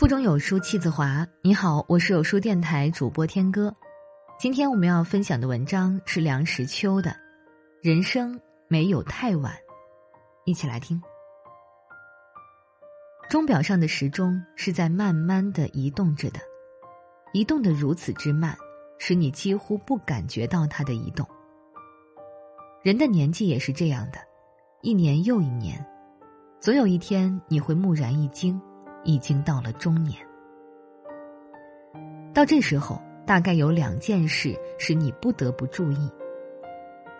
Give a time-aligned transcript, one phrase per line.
[0.00, 1.28] 腹中有书气自华。
[1.42, 3.70] 你好，我是有书电台主播天歌。
[4.38, 7.10] 今天我们要分享的文章是梁实秋的
[7.82, 9.52] 《人生没有太晚》，
[10.46, 10.98] 一起来听。
[13.28, 16.40] 钟表上的时钟是在慢慢的移动着的，
[17.34, 18.56] 移动的如此之慢，
[18.96, 21.28] 使你几乎不感觉到它的移动。
[22.82, 24.18] 人的年纪也是这样的，
[24.80, 25.84] 一年又一年，
[26.58, 28.58] 总有一天你会蓦然一惊。
[29.04, 30.16] 已经到了中年，
[32.34, 36.10] 到这时候，大概有两件事使你不得不注意。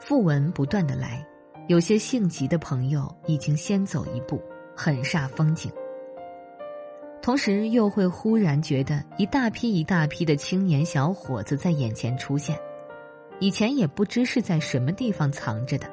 [0.01, 1.25] 讣文不断的来，
[1.69, 4.41] 有些性急的朋友已经先走一步，
[4.75, 5.71] 很煞风景。
[7.23, 12.59] 同时，又会忽然觉得一大批一大批的青年小伙子在眼前出现，
[13.41, 15.87] 以前也不知是在什么地方藏着的，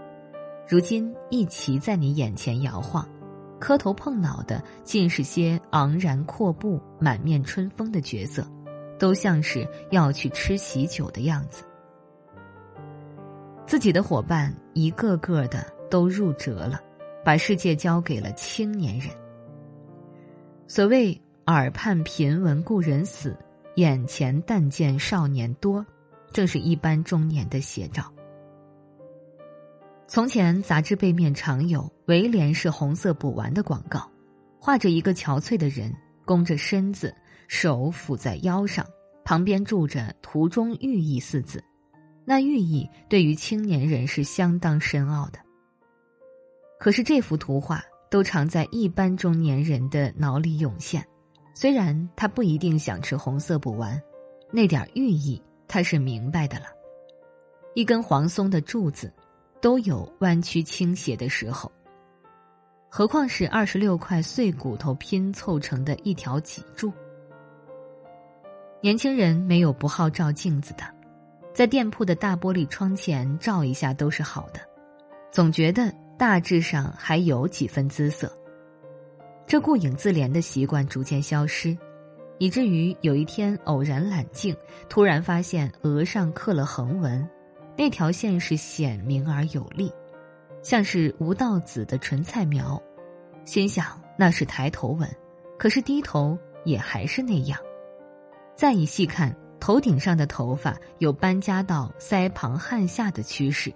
[0.67, 3.07] 如今一齐在你眼前摇晃。
[3.59, 8.47] 磕头碰脑的尽是些昂然阔步、满面春风的角色，
[8.99, 11.63] 都像是要去吃喜酒的样子。
[13.65, 16.81] 自己的伙伴一个个的都入辙了，
[17.23, 19.09] 把世界交给了青年人。
[20.67, 23.35] 所谓耳畔频闻故人死，
[23.75, 25.85] 眼前但见少年多，
[26.31, 28.11] 正是一般中年的写照。
[30.09, 34.09] 从前，杂志背面常有围帘是红色补丸的广告，
[34.57, 37.13] 画着一个憔悴的人，弓着身子，
[37.49, 38.85] 手抚在腰上，
[39.25, 41.61] 旁边住着“图中寓意”四字。
[42.23, 45.39] 那寓意对于青年人是相当深奥的。
[46.79, 51.05] 可是这幅图画都常在一般中年人的脑里涌现，
[51.53, 54.01] 虽然他不一定想吃红色补丸，
[54.53, 56.67] 那点寓意他是明白的了。
[57.75, 59.11] 一根黄松的柱子。
[59.61, 61.71] 都有弯曲倾斜的时候，
[62.89, 66.91] 何况是二十六块碎骨头拼凑成的一条脊柱？
[68.81, 70.83] 年轻人没有不好照镜子的，
[71.53, 74.59] 在店铺的大玻璃窗前照一下都是好的，
[75.31, 78.31] 总觉得大致上还有几分姿色。
[79.47, 81.75] 这顾影自怜的习惯逐渐消失，
[82.37, 84.55] 以至于有一天偶然揽镜，
[84.87, 87.27] 突然发现额上刻了横纹。
[87.77, 89.91] 那条线是显明而有力，
[90.63, 92.81] 像是吴道子的纯菜苗，
[93.45, 95.07] 心想那是抬头纹，
[95.59, 97.59] 可是低头也还是那样。
[98.55, 103.71] 再一细看，头顶上的头发有搬家到腮旁汗下的趋势，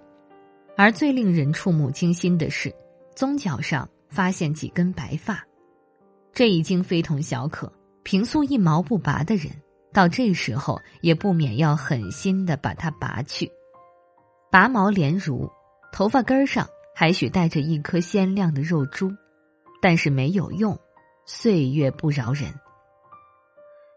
[0.76, 2.74] 而最令人触目惊心的是，
[3.14, 5.46] 宗角上发现几根白发，
[6.32, 7.72] 这已经非同小可。
[8.02, 9.52] 平素一毛不拔的人，
[9.92, 13.48] 到这时候也不免要狠心的把它拔去。
[14.52, 15.50] 拔毛连如，
[15.92, 19.10] 头发根上还许带着一颗鲜亮的肉珠，
[19.80, 20.78] 但是没有用，
[21.24, 22.52] 岁月不饶人。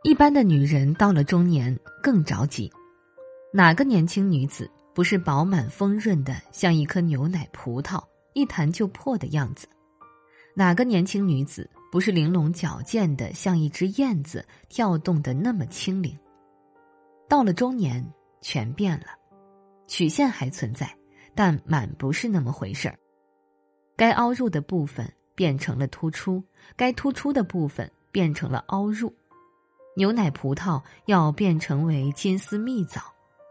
[0.03, 2.71] 一般的女人到了中年更着急，
[3.51, 8.01] 哪个年轻女子不是饱满丰润的，像一颗牛奶葡萄，
[8.31, 9.67] 一弹就破的样子？
[10.55, 16.17] 哪个年轻女子不是玲珑矫健的，像一只燕子，跳动的那么轻灵？
[17.27, 18.01] 到了中年，
[18.39, 19.07] 全变了。
[19.87, 20.89] 曲线还存在，
[21.33, 22.97] 但满不是那么回事儿。
[23.95, 26.43] 该凹入的部分变成了突出，
[26.75, 29.13] 该突出的部分变成了凹入。
[29.95, 33.01] 牛奶葡萄要变成为金丝蜜枣，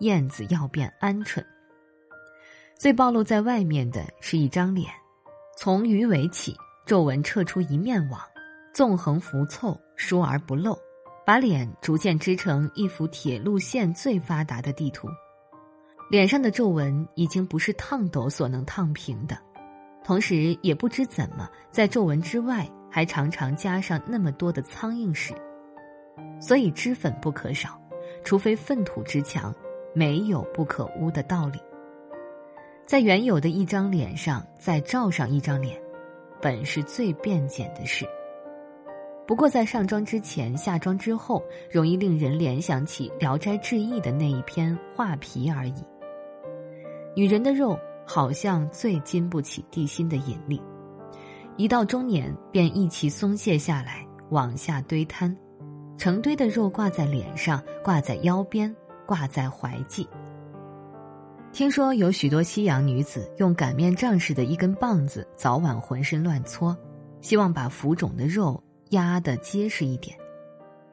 [0.00, 1.42] 燕子要变鹌鹑。
[2.78, 4.90] 最暴露在外面的是一张脸，
[5.56, 8.20] 从鱼尾起，皱纹撤出一面网，
[8.74, 10.76] 纵横浮凑，疏而不漏，
[11.24, 15.08] 把脸逐渐织成一幅铁路线最发达的地图。
[16.14, 19.36] 脸上的皱纹已经不是烫斗所能烫平的，
[20.04, 25.34] 同时也不知怎么在皱纹之外还常常加上那么多的苍蝇屎，
[26.40, 27.76] 所以脂粉不可少，
[28.22, 29.52] 除非粪土之强，
[29.92, 31.58] 没有不可污的道理。
[32.86, 35.76] 在原有的一张脸上再罩上一张脸，
[36.40, 38.06] 本是最便捷的事。
[39.26, 45.84] 不过在上妆之前、下妆之后，容易令人联想起《聊斋志异》的那一篇画皮而已。
[47.16, 50.60] 女人的肉好像最经不起地心的引力，
[51.56, 55.34] 一到中年便一起松懈下来，往下堆摊，
[55.96, 58.74] 成堆的肉挂在脸上，挂在腰边，
[59.06, 60.08] 挂在怀际。
[61.52, 66.76] 听说有许多西洋女子用擀面杖似的一根棒子，早晚浑身乱搓，
[67.20, 70.18] 希望把浮肿的肉压得结实一点。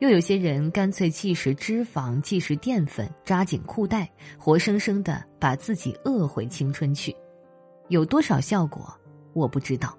[0.01, 7.15] 又有些人干脆既食脂肪，既食淀粉，扎紧裤带，活生生的把自己饿回青春去，
[7.87, 8.91] 有多少效果
[9.33, 9.95] 我不知道。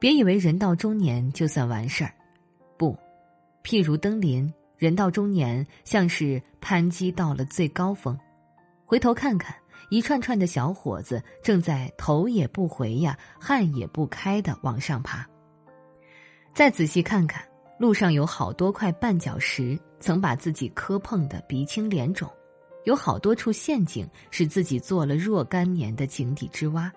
[0.00, 2.12] 别以为人到中年就算完事儿，
[2.76, 2.98] 不，
[3.62, 8.18] 譬如登临，人到中年，像是攀击到了最高峰，
[8.84, 9.54] 回头看看，
[9.90, 15.24] 一串串的小伙子正在头也不回呀，汗也不开的往上爬。
[16.52, 17.46] 再仔细看看，
[17.78, 22.28] 路上有好多块绊脚石，曾把自己磕碰的鼻青脸肿；
[22.84, 26.92] 有好多处陷阱，使自己做了若干年的井底之蛙。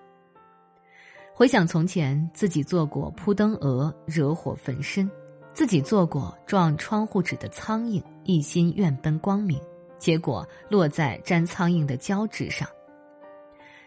[1.34, 5.10] 回想从前，自己做过扑灯蛾，惹火焚身。
[5.52, 9.60] 自己做过撞窗户纸的苍蝇，一心愿奔光明，
[9.98, 12.66] 结果落在粘苍蝇的胶纸上。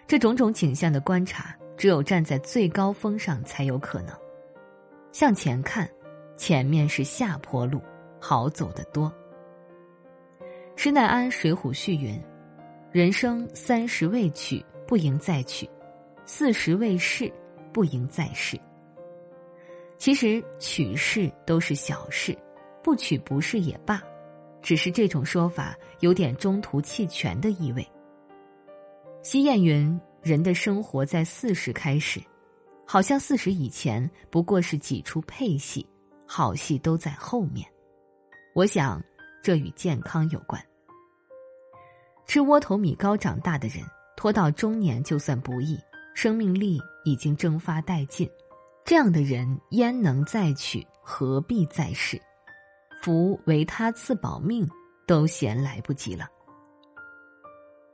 [0.06, 4.14] 这种种景象的观察，只有站在最高峰上才有可能。
[5.12, 5.88] 向前看，
[6.42, 7.80] 前面是下坡路，
[8.20, 9.14] 好走得多。
[10.74, 12.20] 施耐庵《水浒序》云
[12.90, 15.68] ：“人生三十未娶，不应再娶；
[16.26, 17.32] 四十未逝，
[17.72, 18.58] 不应再试。”
[19.98, 22.36] 其实娶是都是小事，
[22.82, 24.02] 不娶不是也罢，
[24.60, 27.86] 只是这种说法有点中途弃权的意味。
[29.22, 32.20] 西谚云：“人的生活在四十开始，
[32.84, 35.86] 好像四十以前不过是几出配戏，
[36.26, 37.66] 好戏都在后面。”
[38.54, 39.02] 我想，
[39.42, 40.62] 这与健康有关。
[42.26, 43.84] 吃窝头米糕长大的人，
[44.16, 45.78] 拖到中年就算不易，
[46.14, 48.28] 生命力已经蒸发殆尽。
[48.84, 50.86] 这样的人焉能再娶？
[51.02, 52.20] 何必再试？
[53.02, 54.68] 福为他赐保命，
[55.06, 56.28] 都嫌来不及了。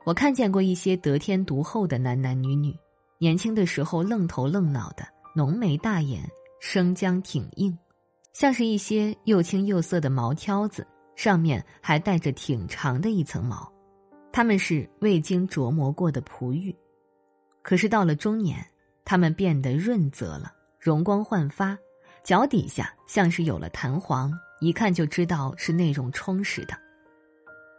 [0.05, 2.77] 我看见过一些得天独厚的男男女女，
[3.17, 6.23] 年轻的时候愣头愣脑的，浓眉大眼，
[6.59, 7.77] 生姜挺硬，
[8.33, 10.85] 像是一些又青又涩的毛挑子，
[11.15, 13.71] 上面还带着挺长的一层毛。
[14.31, 16.75] 他们是未经琢磨过的璞玉，
[17.61, 18.65] 可是到了中年，
[19.03, 20.53] 他们变得润泽了。
[20.79, 21.77] 容光焕发，
[22.23, 24.31] 脚底下像是有了弹簧，
[24.61, 26.73] 一看就知道是内容充实的。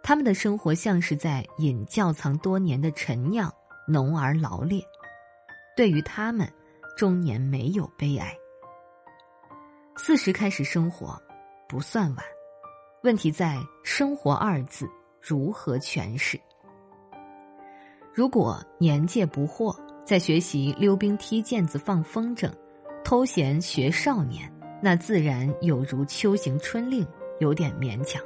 [0.03, 3.51] 他们的生活像是在饮窖藏多年的陈酿，
[3.87, 4.83] 浓而劳烈。
[5.77, 6.47] 对于他们，
[6.97, 8.37] 中年没有悲哀。
[10.03, 11.21] 四十开始生活，
[11.69, 12.25] 不算晚，
[13.03, 14.89] 问题在“生活”二字
[15.21, 16.41] 如何诠释。
[18.15, 22.51] 如果年届不惑，在学习溜冰、踢毽子、放风筝。
[23.05, 24.51] 偷闲学少年，
[24.83, 27.07] 那自然有如秋行春令，
[27.39, 28.23] 有点勉强。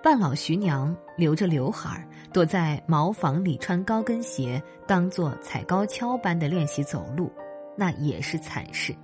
[0.00, 7.32] 半老徐娘留着刘海儿，躲在茅房里穿高跟鞋，当做踩高跷般的练习走路，
[7.76, 8.94] 那也是惨事。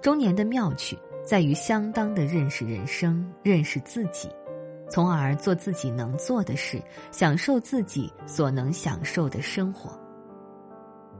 [0.00, 4.28] 中年的妙趣在于相当的认识人生，认识自己，
[4.88, 9.98] 从而做自己能做的事，享受自己所能享受的生活。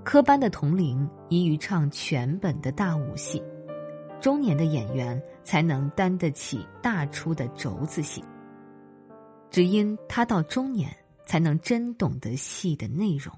[0.05, 3.43] 科班的童龄宜于唱全本的大武戏，
[4.21, 8.23] 中年的演员才能担得起大出的轴子戏。
[9.51, 10.95] 只因他到中年，
[11.25, 13.35] 才能真懂得戏的内容。